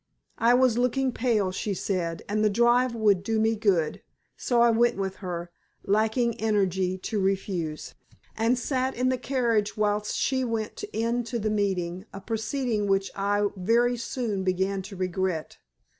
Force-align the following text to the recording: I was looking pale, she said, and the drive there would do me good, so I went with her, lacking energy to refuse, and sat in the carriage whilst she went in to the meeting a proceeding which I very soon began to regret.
I 0.39 0.55
was 0.55 0.79
looking 0.79 1.11
pale, 1.11 1.51
she 1.51 1.75
said, 1.75 2.23
and 2.27 2.43
the 2.43 2.49
drive 2.49 2.93
there 2.93 3.01
would 3.03 3.21
do 3.21 3.39
me 3.39 3.53
good, 3.55 4.01
so 4.35 4.59
I 4.63 4.71
went 4.71 4.97
with 4.97 5.17
her, 5.17 5.51
lacking 5.85 6.41
energy 6.41 6.97
to 6.97 7.19
refuse, 7.19 7.93
and 8.35 8.57
sat 8.57 8.95
in 8.95 9.09
the 9.09 9.19
carriage 9.19 9.77
whilst 9.77 10.15
she 10.17 10.43
went 10.43 10.83
in 10.91 11.23
to 11.25 11.37
the 11.37 11.51
meeting 11.51 12.05
a 12.11 12.19
proceeding 12.19 12.87
which 12.87 13.11
I 13.15 13.49
very 13.55 13.95
soon 13.95 14.43
began 14.43 14.81
to 14.89 14.95
regret. 14.95 15.59